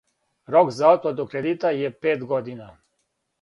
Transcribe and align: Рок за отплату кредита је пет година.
Рок 0.53 0.71
за 0.77 0.87
отплату 0.95 1.25
кредита 1.33 1.73
је 1.81 1.93
пет 2.07 2.25
година. 2.33 2.73